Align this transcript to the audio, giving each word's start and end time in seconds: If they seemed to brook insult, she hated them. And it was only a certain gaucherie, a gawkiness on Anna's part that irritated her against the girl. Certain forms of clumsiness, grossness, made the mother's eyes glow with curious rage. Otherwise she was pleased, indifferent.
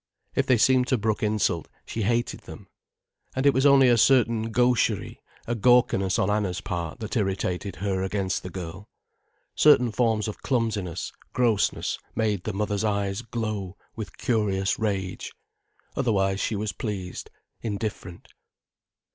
If 0.33 0.47
they 0.47 0.57
seemed 0.57 0.87
to 0.87 0.97
brook 0.97 1.21
insult, 1.21 1.67
she 1.85 2.01
hated 2.01 2.39
them. 2.39 2.65
And 3.35 3.45
it 3.45 3.53
was 3.53 3.67
only 3.67 3.87
a 3.87 3.99
certain 3.99 4.51
gaucherie, 4.51 5.21
a 5.45 5.53
gawkiness 5.53 6.17
on 6.17 6.27
Anna's 6.27 6.59
part 6.59 6.99
that 7.01 7.15
irritated 7.15 7.75
her 7.75 8.01
against 8.01 8.41
the 8.41 8.49
girl. 8.49 8.89
Certain 9.53 9.91
forms 9.91 10.27
of 10.27 10.41
clumsiness, 10.41 11.11
grossness, 11.33 11.99
made 12.15 12.45
the 12.45 12.51
mother's 12.53 12.83
eyes 12.83 13.21
glow 13.21 13.77
with 13.95 14.17
curious 14.17 14.79
rage. 14.79 15.33
Otherwise 15.95 16.39
she 16.39 16.55
was 16.55 16.71
pleased, 16.71 17.29
indifferent. 17.61 18.27